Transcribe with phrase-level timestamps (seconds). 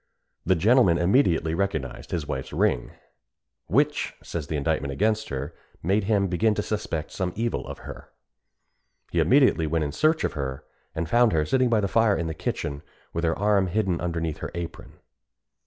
[0.47, 2.89] The gentleman immediately recognised his wife's ring,
[3.67, 8.09] "which," says the indictment against her, "made him begin to suspect some evil of her."
[9.11, 12.25] He immediately went in search of her, and found her sitting by the fire in
[12.25, 12.81] the kitchen,
[13.13, 14.93] with her arm hidden underneath her apron.